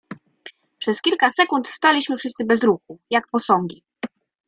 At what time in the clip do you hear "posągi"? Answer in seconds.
3.31-3.83